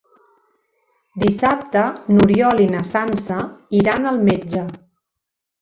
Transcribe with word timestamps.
Dissabte 1.23 1.83
n'Oriol 2.15 2.63
i 2.65 2.67
na 2.71 2.81
Sança 2.93 3.39
iran 3.83 4.09
al 4.15 4.21
metge. 4.31 4.69